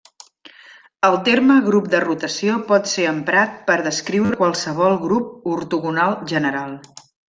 El 1.09 1.17
terme 1.27 1.57
grup 1.67 1.91
de 1.91 1.99
rotació 2.07 2.57
pot 2.73 2.91
ser 2.95 3.07
emprat 3.13 3.63
per 3.71 3.79
descriure 3.91 4.43
qualsevol 4.43 5.01
grup 5.09 5.49
ortogonal 5.57 6.23
general. 6.37 6.79